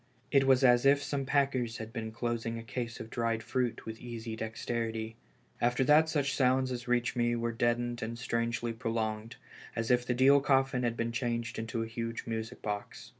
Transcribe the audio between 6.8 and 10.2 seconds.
reached me were deadened and strangely prolonged, as if the